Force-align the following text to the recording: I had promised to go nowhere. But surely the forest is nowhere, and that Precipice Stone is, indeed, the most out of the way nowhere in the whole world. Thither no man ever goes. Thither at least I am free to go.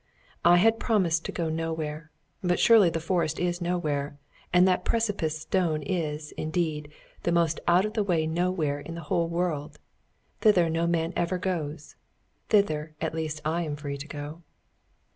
I 0.43 0.57
had 0.57 0.79
promised 0.79 1.25
to 1.25 1.31
go 1.31 1.47
nowhere. 1.47 2.09
But 2.43 2.59
surely 2.59 2.89
the 2.89 2.99
forest 2.99 3.37
is 3.39 3.61
nowhere, 3.61 4.17
and 4.51 4.67
that 4.67 4.83
Precipice 4.83 5.37
Stone 5.37 5.83
is, 5.83 6.31
indeed, 6.31 6.91
the 7.21 7.31
most 7.31 7.59
out 7.67 7.85
of 7.85 7.93
the 7.93 8.03
way 8.03 8.25
nowhere 8.25 8.79
in 8.79 8.95
the 8.95 9.01
whole 9.13 9.27
world. 9.27 9.77
Thither 10.39 10.71
no 10.71 10.87
man 10.87 11.13
ever 11.15 11.37
goes. 11.37 11.97
Thither 12.49 12.95
at 12.99 13.13
least 13.13 13.41
I 13.45 13.61
am 13.61 13.75
free 13.75 13.97
to 13.99 14.07
go. 14.07 14.41